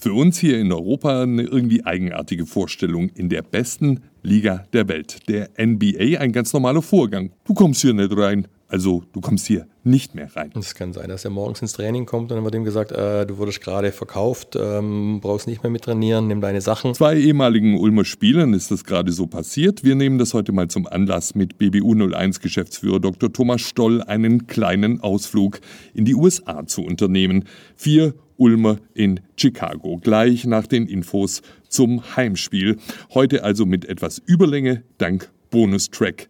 Für 0.00 0.12
uns 0.12 0.38
hier 0.38 0.60
in 0.60 0.70
Europa 0.70 1.22
eine 1.22 1.42
irgendwie 1.42 1.84
eigenartige 1.84 2.46
Vorstellung 2.46 3.08
in 3.16 3.28
der 3.28 3.42
besten 3.42 4.00
Liga 4.22 4.62
der 4.72 4.86
Welt, 4.86 5.28
der 5.28 5.50
NBA, 5.58 6.20
ein 6.20 6.30
ganz 6.30 6.52
normaler 6.52 6.82
Vorgang. 6.82 7.32
Du 7.44 7.52
kommst 7.52 7.80
hier 7.80 7.94
nicht 7.94 8.16
rein, 8.16 8.46
also 8.68 9.02
du 9.12 9.20
kommst 9.20 9.48
hier 9.48 9.66
nicht 9.82 10.14
mehr 10.14 10.28
rein. 10.36 10.52
Es 10.54 10.76
kann 10.76 10.92
sein, 10.92 11.08
dass 11.08 11.24
er 11.24 11.32
morgens 11.32 11.62
ins 11.62 11.72
Training 11.72 12.06
kommt 12.06 12.30
und 12.30 12.36
dann 12.36 12.44
wird 12.44 12.54
ihm 12.54 12.62
gesagt, 12.62 12.92
äh, 12.92 13.26
du 13.26 13.38
wurdest 13.38 13.60
gerade 13.60 13.90
verkauft, 13.90 14.56
ähm, 14.60 15.18
brauchst 15.20 15.48
nicht 15.48 15.64
mehr 15.64 15.72
mit 15.72 15.82
trainieren, 15.82 16.28
nimm 16.28 16.40
deine 16.40 16.60
Sachen. 16.60 16.94
Zwei 16.94 17.16
ehemaligen 17.16 17.76
Ulmer 17.76 18.04
Spielern 18.04 18.54
ist 18.54 18.70
das 18.70 18.84
gerade 18.84 19.10
so 19.10 19.26
passiert. 19.26 19.82
Wir 19.82 19.96
nehmen 19.96 20.18
das 20.18 20.32
heute 20.32 20.52
mal 20.52 20.68
zum 20.68 20.86
Anlass 20.86 21.34
mit 21.34 21.58
BBU 21.58 22.12
01 22.12 22.38
Geschäftsführer 22.38 23.00
Dr. 23.00 23.32
Thomas 23.32 23.62
Stoll 23.62 24.00
einen 24.02 24.46
kleinen 24.46 25.00
Ausflug 25.00 25.60
in 25.92 26.04
die 26.04 26.14
USA 26.14 26.66
zu 26.66 26.82
unternehmen. 26.82 27.46
Vier 27.74 28.14
Ulmer 28.38 28.78
in 28.94 29.20
Chicago, 29.36 29.98
gleich 29.98 30.46
nach 30.46 30.66
den 30.66 30.86
Infos 30.86 31.42
zum 31.68 32.16
Heimspiel. 32.16 32.78
Heute 33.12 33.44
also 33.44 33.66
mit 33.66 33.84
etwas 33.84 34.22
Überlänge 34.24 34.82
dank 34.96 35.30
Bonustrack. 35.50 36.28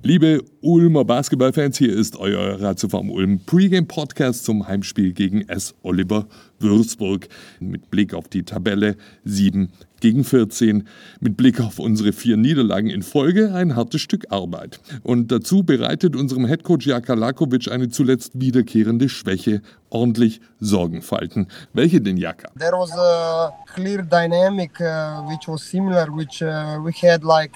Liebe 0.00 0.44
Ulmer 0.60 1.04
Basketballfans, 1.04 1.76
hier 1.76 1.92
ist 1.92 2.16
euer 2.16 2.60
Ratiofarm 2.60 3.10
Ulm 3.10 3.40
Pregame 3.44 3.84
Podcast 3.84 4.44
zum 4.44 4.68
Heimspiel 4.68 5.12
gegen 5.12 5.48
S. 5.48 5.74
Oliver 5.82 6.28
Würzburg. 6.60 7.26
Mit 7.58 7.90
Blick 7.90 8.14
auf 8.14 8.28
die 8.28 8.44
Tabelle 8.44 8.94
7 9.24 9.72
gegen 10.00 10.22
14. 10.22 10.86
Mit 11.18 11.36
Blick 11.36 11.60
auf 11.60 11.80
unsere 11.80 12.12
vier 12.12 12.36
Niederlagen 12.36 12.90
in 12.90 13.02
Folge 13.02 13.52
ein 13.52 13.74
hartes 13.74 14.00
Stück 14.00 14.26
Arbeit. 14.30 14.78
Und 15.02 15.32
dazu 15.32 15.64
bereitet 15.64 16.14
unserem 16.14 16.46
Headcoach 16.46 16.86
Jaka 16.86 17.14
Lakovic 17.14 17.68
eine 17.68 17.88
zuletzt 17.88 18.40
wiederkehrende 18.40 19.08
Schwäche 19.08 19.62
ordentlich 19.90 20.40
Sorgenfalten. 20.60 21.48
Welche 21.72 22.00
denn, 22.00 22.18
Jaka? 22.18 22.52
There 22.56 22.78
was 22.78 22.92
a 22.92 23.52
clear 23.74 24.04
dynamic 24.04 24.80
uh, 24.80 25.28
which 25.28 25.48
was 25.48 25.68
similar, 25.68 26.06
which 26.14 26.40
uh, 26.40 26.78
we 26.84 26.92
had 26.92 27.24
like 27.24 27.50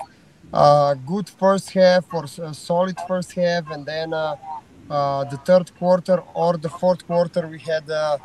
uh, 0.53 0.95
good 0.95 1.29
first 1.29 1.71
half 1.73 2.07
or 2.13 2.25
a 2.25 2.55
solid 2.55 2.99
first 3.09 3.33
half, 3.35 3.71
and 3.71 3.87
then 3.87 4.13
uh, 4.13 4.37
uh, 4.91 5.25
the 5.25 5.39
third 5.39 5.75
quarter 5.79 6.23
or 6.35 6.57
the 6.59 6.69
fourth 6.69 7.07
quarter 7.07 7.49
we 7.49 7.59
had 7.61 7.89
a. 7.91 8.21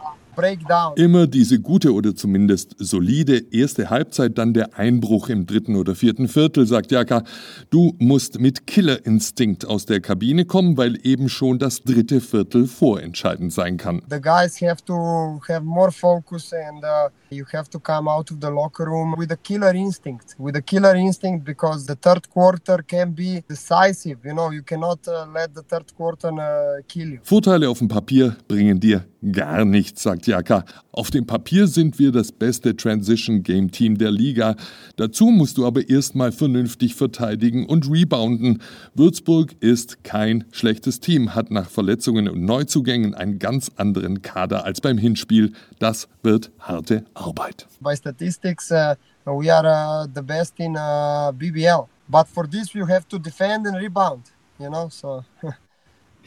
Immer 0.95 1.27
diese 1.27 1.59
gute 1.59 1.93
oder 1.93 2.15
zumindest 2.15 2.75
solide 2.77 3.37
erste 3.51 3.89
Halbzeit, 3.89 4.37
dann 4.37 4.53
der 4.53 4.77
Einbruch 4.77 5.29
im 5.29 5.45
dritten 5.45 5.75
oder 5.75 5.95
vierten 5.95 6.27
Viertel, 6.27 6.67
sagt 6.67 6.91
Jaka. 6.91 7.23
Du 7.69 7.95
musst 7.99 8.39
mit 8.39 8.67
Killerinstinkt 8.67 9.65
aus 9.65 9.85
der 9.85 9.99
Kabine 9.99 10.45
kommen, 10.45 10.77
weil 10.77 10.99
eben 11.03 11.29
schon 11.29 11.59
das 11.59 11.81
dritte 11.83 12.21
Viertel 12.21 12.67
vorentscheidend 12.67 13.51
sein 13.51 13.77
kann. 13.77 14.01
The 14.09 14.21
guys 14.21 14.61
have 14.61 14.83
to 14.85 15.41
have 15.47 15.63
more 15.63 15.91
focus 15.91 16.53
and 16.53 16.83
uh, 16.83 17.09
you 17.29 17.45
have 17.53 17.69
to 17.69 17.79
come 17.79 18.09
out 18.09 18.31
of 18.31 18.37
the 18.41 18.49
locker 18.49 18.85
room 18.85 19.15
with 19.17 19.31
a 19.31 19.37
killer 19.37 19.73
instinct. 19.73 20.35
With 20.37 20.55
a 20.55 20.61
killer 20.61 20.95
instinct 20.95 21.45
because 21.45 21.85
the 21.87 21.95
third 21.95 22.29
quarter 22.29 22.83
can 22.83 23.13
be 23.13 23.43
decisive. 23.49 24.19
You 24.23 24.33
know, 24.33 24.51
you 24.51 24.63
cannot 24.63 25.07
uh, 25.07 25.25
let 25.33 25.55
the 25.55 25.63
third 25.63 25.95
quarter 25.95 26.29
uh, 26.29 26.81
kill 26.87 27.13
you. 27.13 27.19
Vorteile 27.23 27.69
auf 27.69 27.79
dem 27.79 27.87
Papier 27.87 28.35
bringen 28.47 28.79
dir 28.79 29.05
gar 29.31 29.65
nichts, 29.65 30.03
sagt 30.03 30.26
Jaka. 30.27 30.63
Auf 30.91 31.09
dem 31.09 31.25
Papier 31.25 31.67
sind 31.67 31.97
wir 31.97 32.11
das 32.11 32.31
beste 32.31 32.75
Transition 32.75 33.43
Game 33.43 33.71
Team 33.71 33.97
der 33.97 34.11
Liga. 34.11 34.55
Dazu 34.97 35.27
musst 35.27 35.57
du 35.57 35.65
aber 35.65 35.89
erstmal 35.89 36.31
vernünftig 36.31 36.95
verteidigen 36.95 37.65
und 37.65 37.89
rebounden. 37.89 38.61
Würzburg 38.93 39.55
ist 39.59 40.03
kein 40.03 40.45
schlechtes 40.51 40.99
Team, 40.99 41.33
hat 41.33 41.49
nach 41.49 41.69
Verletzungen 41.69 42.29
und 42.29 42.43
Neuzugängen 42.43 43.15
einen 43.15 43.39
ganz 43.39 43.71
anderen 43.75 44.21
Kader 44.21 44.65
als 44.65 44.81
beim 44.81 44.97
Hinspiel. 44.97 45.53
Das 45.79 46.07
wird 46.21 46.51
harte 46.59 47.05
Arbeit. 47.13 47.65
By 47.79 47.95
statistics, 47.95 48.71
uh, 48.71 48.95
we 49.25 49.51
are 49.51 49.65
uh, 49.65 50.07
the 50.13 50.21
best 50.21 50.53
in 50.59 50.75
uh, 50.75 51.31
BBL. 51.31 51.87
But 52.09 52.27
for 52.27 52.47
this, 52.47 52.73
you 52.73 52.87
have 52.87 53.07
to 53.09 53.17
defend 53.17 53.67
and 53.67 53.77
rebound. 53.77 54.23
You 54.59 54.69
know, 54.69 54.89
so 54.89 55.23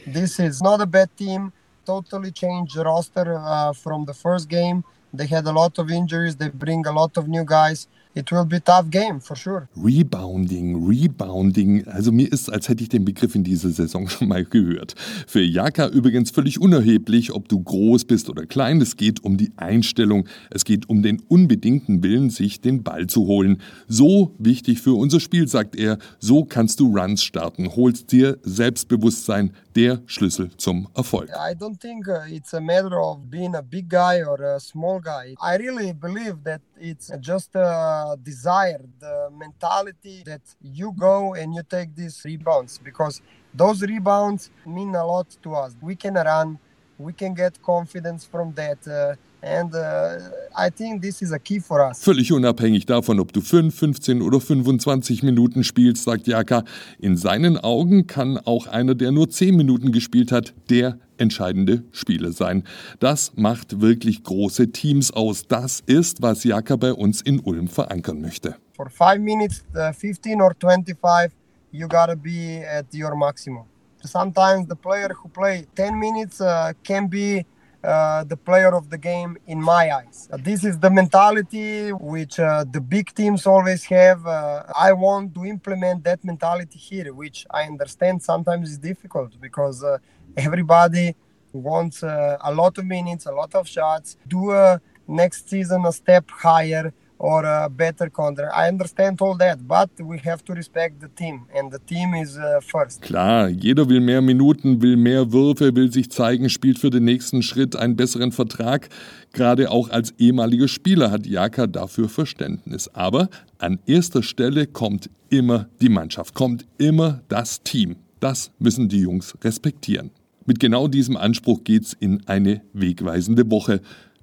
this 0.05 0.39
is 0.39 0.61
not 0.61 0.81
a 0.81 0.85
bad 0.85 1.09
team. 1.17 1.51
Totally 1.91 2.31
changed 2.31 2.77
roster 2.77 3.27
uh, 3.37 3.73
from 3.73 4.05
the 4.05 4.13
first 4.13 4.47
game. 4.47 4.85
They 5.13 5.27
had 5.27 5.45
a 5.45 5.51
lot 5.51 5.77
of 5.77 5.91
injuries. 5.91 6.37
They 6.37 6.47
bring 6.47 6.87
a 6.87 6.93
lot 6.93 7.17
of 7.17 7.27
new 7.27 7.43
guys. 7.43 7.79
It 8.13 8.29
will 8.29 8.45
be 8.45 8.57
a 8.57 8.59
tough 8.59 8.89
game, 8.89 9.21
for 9.21 9.37
sure. 9.37 9.69
Rebounding, 9.75 10.85
Rebounding. 10.85 11.87
Also 11.87 12.11
mir 12.11 12.29
ist, 12.31 12.51
als 12.51 12.67
hätte 12.67 12.83
ich 12.83 12.89
den 12.89 13.05
Begriff 13.05 13.35
in 13.35 13.43
dieser 13.45 13.69
Saison 13.69 14.07
schon 14.09 14.27
mal 14.27 14.43
gehört. 14.43 14.95
Für 15.27 15.41
Jaka 15.41 15.87
übrigens 15.87 16.31
völlig 16.31 16.59
unerheblich, 16.59 17.31
ob 17.31 17.47
du 17.47 17.61
groß 17.61 18.03
bist 18.03 18.29
oder 18.29 18.45
klein. 18.45 18.81
Es 18.81 18.97
geht 18.97 19.23
um 19.23 19.37
die 19.37 19.53
Einstellung. 19.55 20.27
Es 20.49 20.65
geht 20.65 20.89
um 20.89 21.01
den 21.03 21.21
unbedingten 21.29 22.03
Willen, 22.03 22.29
sich 22.29 22.59
den 22.59 22.83
Ball 22.83 23.07
zu 23.07 23.27
holen. 23.27 23.61
So 23.87 24.35
wichtig 24.37 24.81
für 24.81 24.97
unser 24.97 25.21
Spiel, 25.21 25.47
sagt 25.47 25.77
er. 25.77 25.97
So 26.19 26.43
kannst 26.43 26.81
du 26.81 26.93
Runs 26.93 27.23
starten. 27.23 27.75
Holst 27.77 28.11
dir 28.11 28.39
Selbstbewusstsein, 28.43 29.53
der 29.75 30.01
Schlüssel 30.05 30.51
zum 30.57 30.89
Erfolg. 30.95 31.29
I 31.29 31.55
don't 31.55 31.79
think 31.79 32.07
uh, 32.07 32.27
it's 32.27 32.53
a 32.53 32.59
matter 32.59 32.99
of 32.99 33.19
being 33.29 33.55
a 33.55 33.61
big 33.61 33.89
guy 33.89 34.21
or 34.21 34.41
a 34.41 34.59
small 34.59 34.99
guy. 34.99 35.33
I 35.41 35.55
really 35.57 35.93
believe 35.93 36.43
that 36.43 36.61
it's 36.77 37.09
just 37.21 37.55
a 37.55 38.00
desire, 38.23 38.81
the 38.99 39.29
mentality 39.37 40.23
that 40.25 40.41
you 40.61 40.93
go 40.97 41.33
and 41.35 41.53
you 41.55 41.63
take 41.69 41.95
these 41.95 42.21
rebounds 42.25 42.77
because 42.77 43.21
those 43.53 43.81
rebounds 43.81 44.49
mean 44.65 44.95
a 44.95 45.05
lot 45.05 45.27
to 45.43 45.55
us. 45.55 45.75
We 45.81 45.95
can 45.95 46.15
run, 46.15 46.59
we 46.97 47.13
can 47.13 47.33
get 47.33 47.61
confidence 47.61 48.25
from 48.25 48.53
that. 48.53 48.79
Uh, 48.87 49.15
And 49.43 49.73
uh, 49.73 50.19
I 50.55 50.69
think 50.69 51.01
this 51.01 51.21
is 51.21 51.31
a 51.31 51.39
key 51.39 51.59
for 51.59 51.79
us. 51.81 52.03
Völlig 52.03 52.31
unabhängig 52.31 52.85
davon, 52.85 53.19
ob 53.19 53.33
du 53.33 53.41
5, 53.41 53.73
15 53.73 54.21
oder 54.21 54.39
25 54.39 55.23
Minuten 55.23 55.63
spielst, 55.63 56.03
sagt 56.03 56.27
Jaka. 56.27 56.63
In 56.99 57.17
seinen 57.17 57.57
Augen 57.57 58.05
kann 58.05 58.37
auch 58.37 58.67
einer, 58.67 58.93
der 58.93 59.11
nur 59.11 59.29
10 59.29 59.55
Minuten 59.55 59.91
gespielt 59.91 60.31
hat, 60.31 60.53
der 60.69 60.99
entscheidende 61.17 61.83
Spieler 61.91 62.31
sein. 62.31 62.63
Das 62.99 63.31
macht 63.35 63.81
wirklich 63.81 64.23
große 64.23 64.71
Teams 64.71 65.11
aus. 65.11 65.47
Das 65.47 65.81
ist, 65.87 66.21
was 66.21 66.43
Jaka 66.43 66.75
bei 66.75 66.93
uns 66.93 67.21
in 67.21 67.39
Ulm 67.39 67.67
verankern 67.67 68.21
möchte. 68.21 68.55
For 68.75 68.89
5 68.89 69.19
minutes, 69.19 69.63
uh, 69.75 69.91
15 69.91 70.39
or 70.39 70.53
25, 70.59 71.31
you 71.71 71.87
gotta 71.87 72.15
be 72.15 72.63
at 72.67 72.85
your 72.93 73.15
maximum. 73.15 73.65
Sometimes 74.03 74.67
the 74.67 74.75
player 74.75 75.09
who 75.09 75.29
play 75.29 75.65
10 75.75 75.97
minutes 75.97 76.41
uh, 76.41 76.73
can 76.83 77.09
be 77.09 77.45
uh, 77.83 78.23
the 78.23 78.37
player 78.37 78.73
of 78.75 78.89
the 78.89 78.97
game 78.97 79.37
in 79.47 79.61
my 79.61 79.91
eyes. 79.91 80.29
Uh, 80.31 80.37
this 80.37 80.63
is 80.63 80.77
the 80.79 80.89
mentality 80.89 81.91
which 81.91 82.39
uh, 82.39 82.63
the 82.69 82.81
big 82.81 83.13
teams 83.13 83.45
always 83.45 83.83
have. 83.85 84.25
Uh, 84.25 84.63
I 84.77 84.93
want 84.93 85.33
to 85.35 85.45
implement 85.45 86.03
that 86.03 86.23
mentality 86.23 86.77
here, 86.77 87.13
which 87.13 87.45
I 87.49 87.63
understand 87.63 88.21
sometimes 88.21 88.71
is 88.71 88.77
difficult 88.77 89.39
because 89.41 89.83
uh, 89.83 89.97
everybody 90.37 91.15
wants 91.53 92.03
uh, 92.03 92.37
a 92.41 92.53
lot 92.53 92.77
of 92.77 92.85
minutes, 92.85 93.25
a 93.25 93.31
lot 93.31 93.53
of 93.55 93.67
shots, 93.67 94.17
do 94.27 94.51
a 94.51 94.79
next 95.07 95.49
season 95.49 95.85
a 95.85 95.91
step 95.91 96.29
higher 96.29 96.93
or 97.21 97.45
a 97.45 97.69
better 97.69 98.09
contract. 98.09 98.51
I 98.55 98.67
understand 98.67 99.21
all 99.21 99.37
that, 99.37 99.59
but 99.67 99.89
we 99.99 100.17
have 100.25 100.43
to 100.45 100.53
respect 100.53 100.99
the 101.01 101.07
team 101.07 101.45
and 101.53 101.71
the 101.71 101.77
team 101.77 102.15
is 102.15 102.35
uh, 102.37 102.59
first. 102.61 103.01
Klar, 103.03 103.49
jeder 103.49 103.87
will 103.87 103.99
mehr 103.99 104.21
Minuten, 104.21 104.81
will 104.81 104.97
mehr 104.97 105.31
Würfe, 105.31 105.75
will 105.75 105.91
sich 105.91 106.09
zeigen, 106.09 106.49
spielt 106.49 106.79
für 106.79 106.89
den 106.89 107.03
nächsten 107.05 107.43
Schritt 107.43 107.75
einen 107.75 107.95
besseren 107.95 108.31
Vertrag. 108.31 108.89
Gerade 109.33 109.69
auch 109.69 109.89
als 109.89 110.15
ehemaliger 110.17 110.67
Spieler 110.67 111.11
hat 111.11 111.27
Jaka 111.27 111.67
dafür 111.67 112.09
Verständnis. 112.09 112.89
Aber 112.93 113.29
an 113.59 113.79
erster 113.85 114.23
Stelle 114.23 114.65
kommt 114.65 115.09
immer 115.29 115.67
die 115.79 115.89
Mannschaft, 115.89 116.33
kommt 116.33 116.65
immer 116.79 117.21
das 117.27 117.61
Team. 117.61 117.97
Das 118.19 118.51
müssen 118.57 118.89
die 118.89 119.01
Jungs 119.01 119.35
respektieren. 119.43 120.09
Mit 120.47 120.59
genau 120.59 120.87
diesem 120.87 121.17
Anspruch 121.17 121.63
geht's 121.63 121.95
in 121.99 122.23
eine 122.27 122.61
wegweisende 122.73 123.49
Woche. 123.51 123.79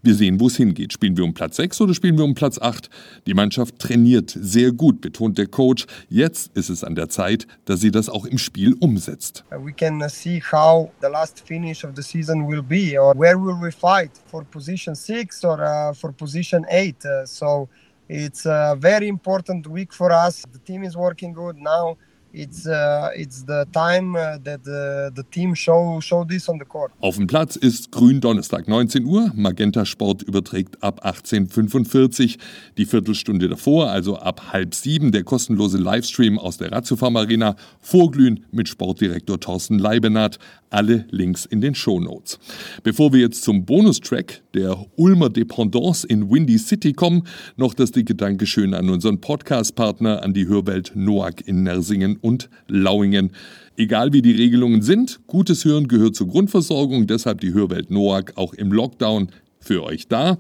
Wir 0.09 0.15
sehen, 0.15 0.41
wo 0.41 0.47
es 0.47 0.57
hingeht. 0.57 0.95
Spielen 0.95 1.19
wir 1.19 1.25
um 1.25 1.35
Platz 1.35 1.57
6 1.57 1.83
oder 1.83 1.93
spielen 1.93 2.17
wir 2.17 2.25
um 2.25 2.35
Platz 2.35 2.59
8? 2.59 2.89
Die 3.27 3.35
Mannschaft 3.35 3.79
trainiert 3.79 4.35
sehr 4.35 4.73
gut, 4.73 5.03
betont 5.03 5.37
der 5.37 5.49
Coach. 5.49 5.85
Jetzt 6.09 6.51
ist 6.57 6.71
es 6.71 6.83
an 6.83 6.95
der 6.95 7.11
Zeit, 7.11 7.47
dass 7.67 7.81
sie 7.81 7.91
das 7.91 8.09
auch 8.09 8.25
im 8.25 8.39
Spiel 8.39 8.75
umsetzt. 8.81 9.45
We 9.51 9.71
can 9.71 10.01
uh, 10.01 10.09
see 10.09 10.41
how 10.41 10.89
the 11.03 11.09
last 11.09 11.43
finish 11.47 11.85
of 11.85 11.91
the 11.95 12.03
season 12.03 12.49
will 12.49 12.63
be 12.63 12.99
or 12.99 13.15
where 13.19 13.39
will 13.39 13.61
we 13.61 13.71
fight 13.71 14.13
for 14.31 14.45
position 14.45 14.95
6 14.95 15.45
or 15.45 15.61
uh, 15.61 15.93
for 15.93 16.11
position 16.11 16.65
8. 16.71 17.05
Uh, 17.05 17.27
so 17.27 17.69
it's 18.09 18.47
a 18.47 18.77
very 18.81 19.09
important 19.09 19.67
week 19.67 19.93
for 19.93 20.11
us. 20.11 20.43
The 20.51 20.59
team 20.61 20.85
is 20.85 20.97
working 20.97 21.35
good 21.35 21.59
now. 21.59 21.99
It's 22.39 22.69
it's 23.15 23.45
the 23.47 23.65
time 23.73 24.13
that 24.15 24.65
the, 24.65 25.11
the 25.15 25.25
team 25.25 25.55
show 25.55 26.01
show 26.01 26.25
this 26.25 26.49
on 26.49 26.59
the 26.59 26.65
court. 26.65 26.93
Auf 27.01 27.17
dem 27.17 27.27
Platz 27.27 27.57
ist 27.57 27.91
Grün 27.91 28.21
Donnerstag 28.21 28.69
19 28.69 29.05
Uhr. 29.05 29.33
Magenta 29.35 29.85
Sport 29.85 30.23
überträgt 30.23 30.83
ab 30.83 31.05
18:45 31.05 32.39
die 32.77 32.87
Viertelstunde 32.87 33.49
davor, 33.49 33.91
also 33.91 34.17
ab 34.17 34.53
halb 34.53 34.75
sieben 34.75 35.11
der 35.11 35.25
kostenlose 35.25 35.79
Livestream 35.79 36.39
aus 36.39 36.59
der 36.59 36.71
Ratiofarm 36.71 37.17
Arena. 37.17 37.57
Vorglühen 37.81 38.45
mit 38.53 38.69
Sportdirektor 38.69 39.41
Thorsten 39.41 39.79
Leibenhardt. 39.79 40.39
Alle 40.71 41.07
Links 41.11 41.47
in 41.47 41.63
den 41.63 41.75
Shownotes. 41.75 42.39
Bevor 42.83 43.15
wir 43.15 43.21
jetzt 43.21 43.43
zum 43.43 43.65
Bonustrack 43.65 44.43
der 44.53 44.77
Ulmer 44.97 45.31
Dependance 45.31 46.07
in 46.07 46.31
Windy 46.31 46.59
City 46.59 46.93
kommen, 46.93 47.23
noch 47.57 47.73
das 47.73 47.91
dicke 47.91 48.15
Dankeschön 48.15 48.75
an 48.75 48.91
unseren 48.91 49.19
Podcast-Partner, 49.19 50.23
an 50.23 50.35
die 50.35 50.47
Hörwelt 50.47 50.93
Noack 50.95 51.47
in 51.47 51.63
Nersingen 51.63 52.17
und 52.29 52.51
Lauingen. 52.69 53.31
Egal 53.79 54.13
wie 54.13 54.23
die 54.23 54.33
Regelungen 54.33 54.83
sind, 54.83 55.21
gutes 55.27 55.65
Hören 55.65 55.89
gehört 55.89 56.15
zur 56.15 56.29
Grundversorgung, 56.29 57.07
deshalb 57.07 57.41
die 57.41 57.55
Hörwelt 57.55 57.91
Noack 57.91 58.33
auch 58.37 58.53
im 58.53 58.71
Lockdown 58.73 59.29
für 59.61 59.83
euch 59.83 60.09
da. 60.09 60.39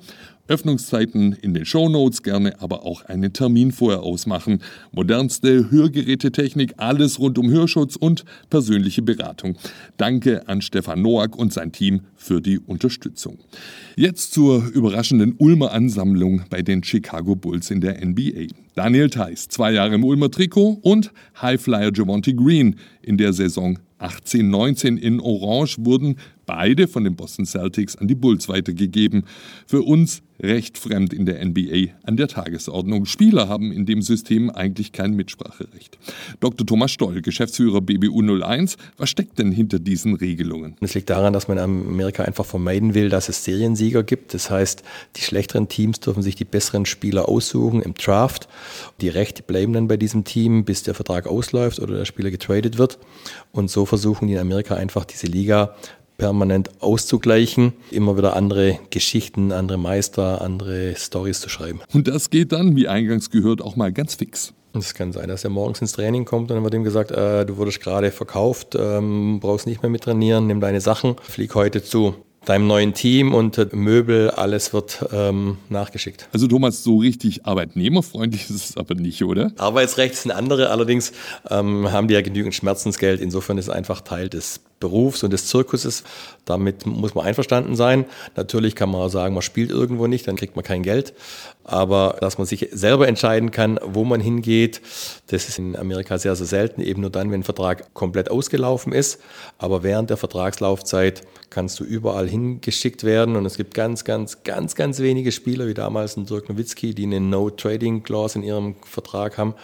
Öffnungszeiten 0.48 1.34
in 1.34 1.54
den 1.54 1.64
Shownotes, 1.64 2.22
gerne 2.22 2.60
aber 2.60 2.84
auch 2.84 3.04
einen 3.04 3.32
Termin 3.32 3.70
vorher 3.70 4.02
ausmachen. 4.02 4.60
Modernste 4.92 5.70
Hörgerätetechnik, 5.70 6.74
alles 6.78 7.18
rund 7.18 7.38
um 7.38 7.50
Hörschutz 7.50 7.96
und 7.96 8.24
persönliche 8.50 9.02
Beratung. 9.02 9.56
Danke 9.98 10.48
an 10.48 10.62
Stefan 10.62 11.02
Noack 11.02 11.36
und 11.36 11.52
sein 11.52 11.72
Team 11.72 12.00
für 12.18 12.42
die 12.42 12.58
Unterstützung. 12.58 13.38
Jetzt 13.96 14.32
zur 14.32 14.66
überraschenden 14.66 15.34
Ulmer 15.38 15.72
Ansammlung 15.72 16.42
bei 16.50 16.60
den 16.60 16.84
Chicago 16.84 17.34
Bulls 17.34 17.70
in 17.70 17.80
der 17.80 18.04
NBA. 18.04 18.48
Daniel 18.74 19.08
Theiss, 19.08 19.48
zwei 19.48 19.72
Jahre 19.72 19.94
im 19.94 20.04
Ulmer 20.04 20.30
Trikot 20.30 20.78
und 20.82 21.12
Highflyer 21.40 21.92
Javonte 21.94 22.34
Green 22.34 22.76
in 23.00 23.16
der 23.16 23.32
Saison 23.32 23.78
18-19 23.98 24.96
in 24.96 25.20
Orange 25.20 25.76
wurden 25.80 26.16
beide 26.46 26.88
von 26.88 27.04
den 27.04 27.16
Boston 27.16 27.44
Celtics 27.44 27.96
an 27.96 28.08
die 28.08 28.14
Bulls 28.14 28.48
weitergegeben. 28.48 29.24
Für 29.66 29.82
uns 29.82 30.22
recht 30.40 30.78
fremd 30.78 31.12
in 31.12 31.26
der 31.26 31.44
NBA 31.44 31.92
an 32.04 32.16
der 32.16 32.28
Tagesordnung. 32.28 33.06
Spieler 33.06 33.48
haben 33.48 33.72
in 33.72 33.86
dem 33.86 34.02
System 34.02 34.50
eigentlich 34.50 34.92
kein 34.92 35.14
Mitspracherecht. 35.14 35.98
Dr. 36.40 36.66
Thomas 36.66 36.92
Stoll, 36.92 37.20
Geschäftsführer 37.22 37.80
BBU 37.80 38.40
01, 38.40 38.76
was 38.96 39.10
steckt 39.10 39.38
denn 39.38 39.50
hinter 39.50 39.78
diesen 39.78 40.14
Regelungen? 40.14 40.76
Es 40.80 40.94
liegt 40.94 41.10
daran, 41.10 41.32
dass 41.32 41.48
man 41.48 41.58
in 41.58 41.96
Amerika 42.08 42.24
einfach 42.24 42.46
vermeiden 42.46 42.94
will, 42.94 43.10
dass 43.10 43.28
es 43.28 43.44
Seriensieger 43.44 44.02
gibt. 44.02 44.32
Das 44.32 44.50
heißt, 44.50 44.82
die 45.16 45.20
schlechteren 45.20 45.68
Teams 45.68 46.00
dürfen 46.00 46.22
sich 46.22 46.36
die 46.36 46.46
besseren 46.46 46.86
Spieler 46.86 47.28
aussuchen 47.28 47.82
im 47.82 47.92
Draft. 47.92 48.48
Die 49.02 49.10
Rechte 49.10 49.42
bleiben 49.42 49.74
dann 49.74 49.88
bei 49.88 49.98
diesem 49.98 50.24
Team, 50.24 50.64
bis 50.64 50.82
der 50.82 50.94
Vertrag 50.94 51.26
ausläuft 51.26 51.80
oder 51.80 51.98
der 51.98 52.06
Spieler 52.06 52.30
getradet 52.30 52.78
wird. 52.78 52.98
Und 53.52 53.70
so 53.70 53.84
versuchen 53.84 54.26
die 54.26 54.34
in 54.34 54.40
Amerika 54.40 54.74
einfach 54.74 55.04
diese 55.04 55.26
Liga 55.26 55.74
permanent 56.16 56.70
auszugleichen, 56.80 57.74
immer 57.90 58.16
wieder 58.16 58.34
andere 58.34 58.78
Geschichten, 58.88 59.52
andere 59.52 59.78
Meister, 59.78 60.40
andere 60.40 60.94
Stories 60.96 61.40
zu 61.40 61.50
schreiben. 61.50 61.80
Und 61.92 62.08
das 62.08 62.30
geht 62.30 62.52
dann, 62.52 62.74
wie 62.74 62.88
eingangs 62.88 63.30
gehört, 63.30 63.60
auch 63.60 63.76
mal 63.76 63.92
ganz 63.92 64.14
fix. 64.14 64.54
Es 64.74 64.94
kann 64.94 65.12
sein, 65.12 65.28
dass 65.28 65.44
er 65.44 65.50
morgens 65.50 65.80
ins 65.80 65.92
Training 65.92 66.24
kommt 66.24 66.50
und 66.50 66.56
dann 66.56 66.64
wird 66.64 66.74
ihm 66.74 66.84
gesagt, 66.84 67.10
äh, 67.10 67.44
du 67.46 67.56
wurdest 67.56 67.80
gerade 67.80 68.10
verkauft, 68.10 68.76
ähm, 68.78 69.40
brauchst 69.40 69.66
nicht 69.66 69.82
mehr 69.82 69.90
mit 69.90 70.04
trainieren, 70.04 70.46
nimm 70.46 70.60
deine 70.60 70.80
Sachen, 70.80 71.16
flieg 71.22 71.54
heute 71.54 71.82
zu 71.82 72.14
deinem 72.44 72.66
neuen 72.66 72.94
Team 72.94 73.34
und 73.34 73.74
Möbel, 73.74 74.30
alles 74.30 74.72
wird 74.72 75.04
ähm, 75.12 75.58
nachgeschickt. 75.68 76.28
Also 76.32 76.46
Thomas, 76.46 76.82
so 76.82 76.98
richtig 76.98 77.44
arbeitnehmerfreundlich 77.44 78.48
ist 78.48 78.70
es 78.70 78.76
aber 78.76 78.94
nicht, 78.94 79.22
oder? 79.22 79.52
Arbeitsrecht 79.58 80.14
sind 80.16 80.30
andere, 80.30 80.70
allerdings 80.70 81.12
ähm, 81.50 81.90
haben 81.92 82.08
die 82.08 82.14
ja 82.14 82.22
genügend 82.22 82.54
Schmerzensgeld. 82.54 83.20
Insofern 83.20 83.58
ist 83.58 83.66
es 83.66 83.70
einfach 83.70 84.00
Teil 84.00 84.28
des 84.28 84.60
Berufs 84.80 85.22
und 85.22 85.32
des 85.32 85.46
Zirkuses. 85.46 86.04
Damit 86.44 86.86
muss 86.86 87.14
man 87.14 87.26
einverstanden 87.26 87.76
sein. 87.76 88.04
Natürlich 88.36 88.74
kann 88.74 88.90
man 88.90 89.10
sagen, 89.10 89.34
man 89.34 89.42
spielt 89.42 89.70
irgendwo 89.70 90.06
nicht, 90.06 90.26
dann 90.28 90.36
kriegt 90.36 90.56
man 90.56 90.64
kein 90.64 90.82
Geld. 90.82 91.14
Aber 91.64 92.16
dass 92.20 92.38
man 92.38 92.46
sich 92.46 92.68
selber 92.72 93.08
entscheiden 93.08 93.50
kann, 93.50 93.78
wo 93.82 94.04
man 94.04 94.20
hingeht, 94.20 94.80
das 95.26 95.48
ist 95.48 95.58
in 95.58 95.76
Amerika 95.76 96.18
sehr, 96.18 96.36
sehr 96.36 96.46
selten. 96.46 96.80
Eben 96.80 97.02
nur 97.02 97.10
dann, 97.10 97.30
wenn 97.30 97.40
ein 97.40 97.44
Vertrag 97.44 97.92
komplett 97.92 98.30
ausgelaufen 98.30 98.92
ist. 98.92 99.20
Aber 99.58 99.82
während 99.82 100.10
der 100.10 100.16
Vertragslaufzeit 100.16 101.22
kannst 101.50 101.80
du 101.80 101.84
überall 101.84 102.28
hingeschickt 102.28 103.04
werden. 103.04 103.36
Und 103.36 103.44
es 103.44 103.56
gibt 103.56 103.74
ganz, 103.74 104.04
ganz, 104.04 104.44
ganz, 104.44 104.74
ganz 104.74 105.00
wenige 105.00 105.32
Spieler, 105.32 105.66
wie 105.66 105.74
damals 105.74 106.16
ein 106.16 106.24
Dirk 106.24 106.48
Nowitzki, 106.48 106.94
die 106.94 107.04
eine 107.04 107.20
No-Trading-Clause 107.20 108.38
in 108.38 108.44
ihrem 108.44 108.76
Vertrag 108.84 109.36
haben. 109.36 109.54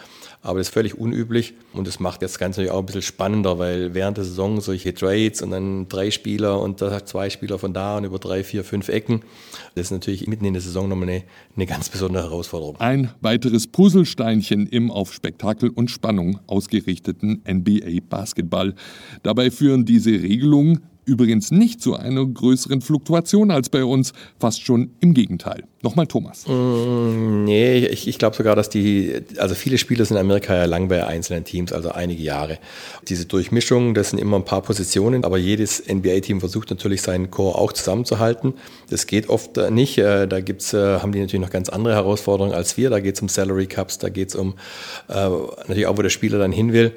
Aber 0.41 0.59
das 0.59 0.67
ist 0.67 0.73
völlig 0.75 0.95
unüblich 0.95 1.55
und 1.73 1.87
das 1.87 1.99
macht 1.99 2.21
das 2.21 2.37
Ganze 2.37 2.61
natürlich 2.61 2.71
auch 2.71 2.79
ein 2.79 2.85
bisschen 2.85 3.01
spannender, 3.01 3.59
weil 3.59 3.93
während 3.93 4.17
der 4.17 4.23
Saison 4.23 4.61
solche 4.61 4.89
Trades 5.05 5.41
und 5.41 5.51
dann 5.51 5.87
drei 5.87 6.09
Spieler 6.09 6.59
und 6.59 6.79
zwei 6.79 7.29
Spieler 7.29 7.59
von 7.59 7.73
da 7.73 7.97
und 7.97 8.05
über 8.05 8.17
drei, 8.17 8.43
vier, 8.43 8.63
fünf 8.63 8.89
Ecken, 8.89 9.21
das 9.75 9.87
ist 9.87 9.91
natürlich 9.91 10.27
mitten 10.27 10.45
in 10.45 10.53
der 10.53 10.61
Saison 10.61 10.89
nochmal 10.89 11.09
eine, 11.09 11.23
eine 11.55 11.65
ganz 11.65 11.89
besondere 11.89 12.23
Herausforderung. 12.23 12.77
Ein 12.79 13.11
weiteres 13.21 13.67
Puzzlesteinchen 13.67 14.67
im 14.67 14.89
auf 14.89 15.13
Spektakel 15.13 15.69
und 15.69 15.91
Spannung 15.91 16.39
ausgerichteten 16.47 17.43
NBA-Basketball. 17.47 18.73
Dabei 19.21 19.51
führen 19.51 19.85
diese 19.85 20.11
Regelungen 20.11 20.81
Übrigens 21.05 21.51
nicht 21.51 21.81
zu 21.81 21.95
einer 21.95 22.25
größeren 22.25 22.81
Fluktuation 22.81 23.51
als 23.51 23.69
bei 23.69 23.83
uns, 23.83 24.13
fast 24.39 24.61
schon 24.63 24.91
im 24.99 25.13
Gegenteil. 25.13 25.63
Nochmal 25.85 26.07
Thomas. 26.07 26.47
Mm, 26.47 27.43
nee, 27.43 27.85
ich, 27.85 28.07
ich 28.07 28.17
glaube 28.17 28.35
sogar, 28.35 28.55
dass 28.55 28.71
die, 28.71 29.21
also 29.37 29.53
viele 29.53 29.77
Spieler 29.77 30.03
sind 30.03 30.17
in 30.17 30.21
Amerika 30.21 30.55
ja 30.55 30.65
lang 30.65 30.87
bei 30.87 31.05
einzelnen 31.05 31.43
Teams, 31.43 31.71
also 31.71 31.91
einige 31.91 32.23
Jahre. 32.23 32.57
Diese 33.07 33.25
Durchmischung, 33.27 33.93
das 33.93 34.09
sind 34.09 34.17
immer 34.17 34.37
ein 34.37 34.45
paar 34.45 34.63
Positionen, 34.63 35.23
aber 35.23 35.37
jedes 35.37 35.83
NBA-Team 35.87 36.39
versucht 36.39 36.71
natürlich 36.71 37.03
seinen 37.03 37.29
Core 37.29 37.59
auch 37.59 37.71
zusammenzuhalten. 37.71 38.55
Das 38.89 39.05
geht 39.05 39.29
oft 39.29 39.57
nicht. 39.69 39.99
Äh, 39.99 40.27
da 40.27 40.41
gibt's, 40.41 40.73
äh, 40.73 40.99
haben 41.01 41.11
die 41.11 41.19
natürlich 41.19 41.45
noch 41.45 41.51
ganz 41.51 41.69
andere 41.69 41.93
Herausforderungen 41.93 42.55
als 42.55 42.77
wir. 42.77 42.89
Da 42.89 42.99
geht 42.99 43.13
es 43.13 43.21
um 43.21 43.29
Salary 43.29 43.67
Cups, 43.67 43.99
da 43.99 44.09
geht 44.09 44.29
es 44.29 44.35
um 44.35 44.55
äh, 45.07 45.13
natürlich 45.13 45.85
auch, 45.85 45.99
wo 45.99 46.01
der 46.01 46.09
Spieler 46.09 46.39
dann 46.39 46.51
hin 46.51 46.73
will. 46.73 46.93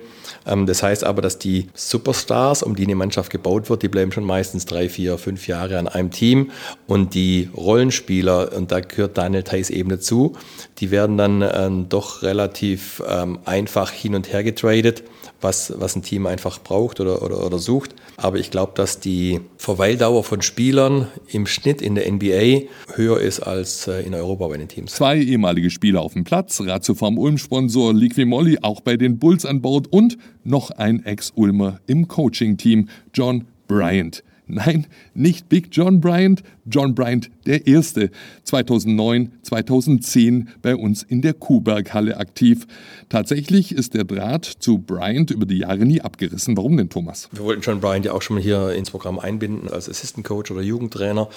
Ähm, 0.46 0.64
das 0.64 0.82
heißt 0.82 1.04
aber, 1.04 1.20
dass 1.20 1.38
die 1.38 1.68
Superstars, 1.74 2.62
um 2.62 2.74
die 2.74 2.84
eine 2.84 2.94
Mannschaft 2.94 3.30
gebaut 3.30 3.68
wird, 3.68 3.82
die 3.82 3.88
bleiben 3.98 4.12
schon 4.12 4.22
meistens 4.22 4.64
drei, 4.64 4.88
vier, 4.88 5.18
fünf 5.18 5.48
Jahre 5.48 5.76
an 5.76 5.88
einem 5.88 6.12
Team. 6.12 6.52
Und 6.86 7.14
die 7.14 7.50
Rollenspieler, 7.56 8.52
und 8.56 8.70
da 8.70 8.78
gehört 8.78 9.18
Daniel 9.18 9.42
Theiss 9.42 9.70
eben 9.70 9.88
dazu, 9.88 10.36
die 10.78 10.92
werden 10.92 11.16
dann 11.16 11.42
ähm, 11.42 11.88
doch 11.88 12.22
relativ 12.22 13.02
ähm, 13.08 13.40
einfach 13.44 13.90
hin 13.90 14.14
und 14.14 14.32
her 14.32 14.44
getradet 14.44 15.02
was, 15.40 15.72
was 15.78 15.94
ein 15.96 16.02
Team 16.02 16.26
einfach 16.26 16.60
braucht 16.62 17.00
oder, 17.00 17.22
oder, 17.22 17.44
oder 17.44 17.58
sucht. 17.58 17.94
Aber 18.16 18.38
ich 18.38 18.50
glaube, 18.50 18.72
dass 18.74 19.00
die 19.00 19.40
Verweildauer 19.56 20.24
von 20.24 20.42
Spielern 20.42 21.08
im 21.28 21.46
Schnitt 21.46 21.80
in 21.80 21.94
der 21.94 22.10
NBA 22.10 22.68
höher 22.94 23.20
ist 23.20 23.40
als 23.40 23.86
äh, 23.86 24.00
in 24.02 24.14
Europa 24.14 24.48
bei 24.48 24.56
den 24.56 24.68
Teams. 24.68 24.94
Zwei 24.94 25.18
ehemalige 25.18 25.70
Spieler 25.70 26.00
auf 26.00 26.14
dem 26.14 26.24
Platz, 26.24 26.60
Ratiofarm 26.60 27.18
Ulm-Sponsor 27.18 27.94
Liquimolli 27.94 28.58
auch 28.62 28.80
bei 28.80 28.96
den 28.96 29.18
Bulls 29.18 29.44
an 29.44 29.62
Bord 29.62 29.86
und 29.92 30.18
noch 30.44 30.70
ein 30.70 31.04
Ex-Ulmer 31.04 31.80
im 31.86 32.08
Coaching-Team, 32.08 32.88
John 33.14 33.44
Bryant. 33.68 34.24
Nein, 34.50 34.86
nicht 35.12 35.50
Big 35.50 35.68
John 35.72 36.00
Bryant, 36.00 36.42
John 36.64 36.94
Bryant 36.94 37.30
der 37.44 37.66
Erste, 37.66 38.10
2009, 38.44 39.32
2010 39.42 40.48
bei 40.62 40.74
uns 40.74 41.02
in 41.02 41.20
der 41.20 41.34
Kuhberghalle 41.34 42.16
aktiv. 42.16 42.66
Tatsächlich 43.10 43.72
ist 43.72 43.92
der 43.92 44.04
Draht 44.04 44.46
zu 44.46 44.78
Bryant 44.78 45.30
über 45.30 45.44
die 45.44 45.58
Jahre 45.58 45.84
nie 45.84 46.00
abgerissen. 46.00 46.56
Warum 46.56 46.78
denn, 46.78 46.88
Thomas? 46.88 47.28
Wir 47.30 47.44
wollten 47.44 47.60
John 47.60 47.80
Bryant 47.80 48.06
ja 48.06 48.12
auch 48.12 48.22
schon 48.22 48.36
mal 48.36 48.42
hier 48.42 48.72
ins 48.72 48.90
Programm 48.90 49.18
einbinden 49.18 49.68
als 49.68 49.86
Assistant 49.86 50.26
Coach 50.26 50.50
oder 50.50 50.62
Jugendtrainer. 50.62 51.28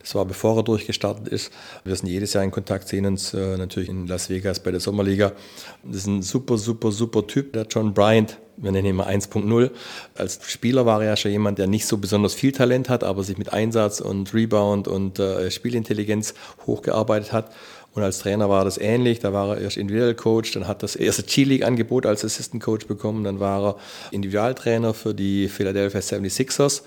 Das 0.00 0.16
war 0.16 0.24
bevor 0.24 0.56
er 0.56 0.64
durchgestartet 0.64 1.28
ist. 1.28 1.52
Wir 1.84 1.94
sind 1.94 2.08
jedes 2.08 2.32
Jahr 2.32 2.42
in 2.42 2.50
Kontakt, 2.50 2.88
sehen 2.88 3.06
uns 3.06 3.32
äh, 3.32 3.56
natürlich 3.56 3.88
in 3.88 4.08
Las 4.08 4.28
Vegas 4.28 4.58
bei 4.58 4.72
der 4.72 4.80
Sommerliga. 4.80 5.32
Das 5.84 5.98
ist 5.98 6.06
ein 6.08 6.22
super, 6.22 6.58
super, 6.58 6.90
super 6.90 7.28
Typ, 7.28 7.52
der 7.52 7.66
John 7.70 7.94
Bryant 7.94 8.38
wir 8.56 8.72
nennen 8.72 8.88
ihn 8.88 8.96
mal 8.96 9.08
1.0. 9.08 9.70
Als 10.14 10.40
Spieler 10.46 10.86
war 10.86 11.02
er 11.02 11.10
ja 11.10 11.16
schon 11.16 11.30
jemand, 11.30 11.58
der 11.58 11.66
nicht 11.66 11.86
so 11.86 11.98
besonders 11.98 12.34
viel 12.34 12.52
Talent 12.52 12.88
hat, 12.88 13.04
aber 13.04 13.22
sich 13.22 13.38
mit 13.38 13.52
Einsatz 13.52 14.00
und 14.00 14.32
Rebound 14.34 14.88
und 14.88 15.18
äh, 15.18 15.50
Spielintelligenz 15.50 16.34
hochgearbeitet 16.66 17.32
hat. 17.32 17.52
Und 17.94 18.02
als 18.02 18.18
Trainer 18.18 18.50
war 18.50 18.64
das 18.64 18.76
ähnlich. 18.76 19.20
Da 19.20 19.32
war 19.32 19.56
er 19.56 19.62
erst 19.62 19.78
Individual 19.78 20.14
Coach, 20.14 20.52
dann 20.52 20.68
hat 20.68 20.82
das 20.82 20.96
erste 20.96 21.22
G-League-Angebot 21.22 22.04
als 22.04 22.24
Assistant 22.24 22.62
Coach 22.62 22.86
bekommen, 22.86 23.24
dann 23.24 23.40
war 23.40 23.64
er 23.64 23.76
Individualtrainer 24.10 24.92
für 24.92 25.14
die 25.14 25.48
Philadelphia 25.48 26.00
76ers 26.00 26.82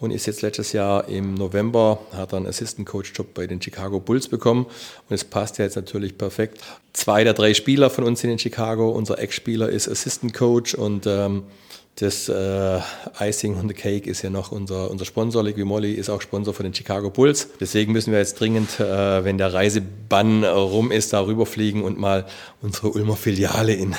und 0.00 0.10
ist 0.10 0.26
jetzt 0.26 0.42
letztes 0.42 0.72
Jahr 0.72 1.08
im 1.08 1.34
November, 1.34 2.00
hat 2.12 2.32
er 2.32 2.38
einen 2.38 2.46
Assistant 2.46 2.86
Coach 2.86 3.12
Job 3.14 3.34
bei 3.34 3.46
den 3.46 3.60
Chicago 3.62 4.00
Bulls 4.00 4.28
bekommen 4.28 4.66
und 5.08 5.14
es 5.14 5.24
passt 5.24 5.58
ja 5.58 5.64
jetzt 5.64 5.76
natürlich 5.76 6.18
perfekt. 6.18 6.58
Zwei 6.92 7.24
der 7.24 7.34
drei 7.34 7.54
Spieler 7.54 7.90
von 7.90 8.04
uns 8.04 8.20
sind 8.20 8.30
in 8.30 8.38
Chicago, 8.38 8.90
unser 8.90 9.18
Ex-Spieler 9.18 9.68
ist 9.68 9.88
Assistant 9.88 10.34
Coach 10.34 10.74
und 10.74 11.06
ähm, 11.06 11.44
Das 11.96 12.28
äh, 12.28 12.80
Icing 13.20 13.56
on 13.56 13.68
the 13.68 13.74
Cake 13.74 14.10
ist 14.10 14.22
ja 14.22 14.30
noch 14.30 14.50
unser, 14.50 14.90
unser 14.90 15.04
Sponsor. 15.04 15.44
Liqui 15.44 15.64
Moly 15.64 15.92
ist 15.92 16.10
auch 16.10 16.20
Sponsor 16.20 16.52
von 16.52 16.64
den 16.64 16.74
Chicago 16.74 17.08
Bulls. 17.08 17.50
Deswegen 17.60 17.92
müssen 17.92 18.10
wir 18.10 18.18
jetzt 18.18 18.40
dringend, 18.40 18.80
äh, 18.80 19.24
wenn 19.24 19.38
der 19.38 19.52
Reisebann 19.52 20.42
rum 20.42 20.90
ist, 20.90 21.12
da 21.12 21.24
rüberfliegen 21.24 21.82
und 21.82 21.96
mal 21.96 22.26
unsere 22.62 22.90
Ulmer 22.90 23.14
Filiale 23.14 23.74
in 23.74 23.94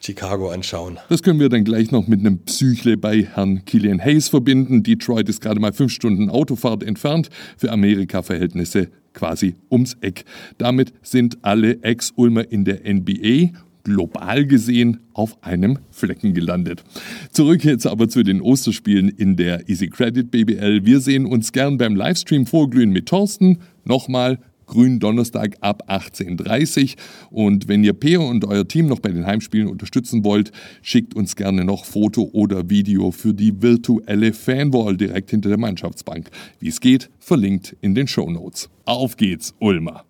Chicago 0.00 0.48
anschauen. 0.48 0.98
Das 1.10 1.22
können 1.22 1.38
wir 1.38 1.50
dann 1.50 1.64
gleich 1.64 1.90
noch 1.90 2.06
mit 2.06 2.20
einem 2.20 2.38
Psychle 2.44 2.96
bei 2.96 3.28
Herrn 3.34 3.66
Killian 3.66 4.02
Hayes 4.02 4.28
verbinden. 4.28 4.82
Detroit 4.82 5.28
ist 5.28 5.42
gerade 5.42 5.60
mal 5.60 5.74
fünf 5.74 5.92
Stunden 5.92 6.30
Autofahrt 6.30 6.82
entfernt. 6.82 7.28
Für 7.58 7.70
Amerika-Verhältnisse 7.72 8.88
quasi 9.12 9.54
ums 9.70 9.96
Eck. 10.00 10.24
Damit 10.56 10.94
sind 11.02 11.38
alle 11.42 11.82
Ex-Ulmer 11.82 12.50
in 12.50 12.64
der 12.64 12.80
NBA 12.90 13.50
global 13.84 14.46
gesehen 14.46 15.00
auf 15.12 15.42
einem 15.42 15.78
Flecken 15.90 16.34
gelandet. 16.34 16.82
Zurück 17.30 17.64
jetzt 17.64 17.86
aber 17.86 18.08
zu 18.08 18.22
den 18.22 18.40
Osterspielen 18.40 19.08
in 19.08 19.36
der 19.36 19.68
Easy 19.68 19.88
Credit 19.88 20.30
BBL. 20.30 20.84
Wir 20.84 21.00
sehen 21.00 21.26
uns 21.26 21.52
gern 21.52 21.78
beim 21.78 21.94
Livestream 21.94 22.46
vorglühen 22.46 22.90
mit 22.90 23.06
Thorsten. 23.06 23.58
Nochmal 23.84 24.38
Grün 24.66 24.98
Donnerstag 24.98 25.56
ab 25.60 25.84
18.30 25.88 26.96
Und 27.30 27.68
wenn 27.68 27.84
ihr 27.84 27.92
Peer 27.92 28.20
und 28.20 28.44
euer 28.44 28.66
Team 28.66 28.86
noch 28.86 29.00
bei 29.00 29.10
den 29.10 29.26
Heimspielen 29.26 29.68
unterstützen 29.68 30.24
wollt, 30.24 30.52
schickt 30.82 31.14
uns 31.14 31.36
gerne 31.36 31.64
noch 31.64 31.84
Foto 31.84 32.30
oder 32.32 32.70
Video 32.70 33.10
für 33.10 33.34
die 33.34 33.62
virtuelle 33.62 34.32
Fanwall 34.32 34.96
direkt 34.96 35.30
hinter 35.30 35.50
der 35.50 35.58
Mannschaftsbank. 35.58 36.30
Wie 36.58 36.68
es 36.68 36.80
geht, 36.80 37.10
verlinkt 37.18 37.76
in 37.80 37.94
den 37.94 38.08
Show 38.08 38.30
Notes. 38.30 38.70
Auf 38.84 39.16
geht's, 39.16 39.54
Ulmer! 39.60 40.02